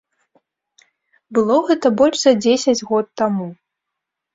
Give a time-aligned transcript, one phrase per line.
[1.39, 3.47] Было гэта больш за дзесяць год таму.